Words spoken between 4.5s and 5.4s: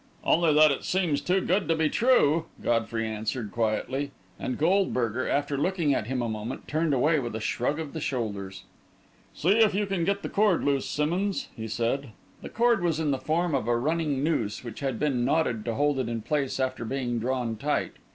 Goldberger,